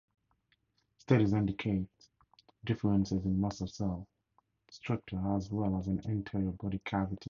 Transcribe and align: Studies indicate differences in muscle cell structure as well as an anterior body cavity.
Studies 0.97 1.31
indicate 1.31 1.85
differences 2.65 3.23
in 3.23 3.39
muscle 3.39 3.67
cell 3.67 4.07
structure 4.71 5.21
as 5.37 5.51
well 5.51 5.77
as 5.77 5.85
an 5.87 6.01
anterior 6.09 6.49
body 6.49 6.79
cavity. 6.85 7.19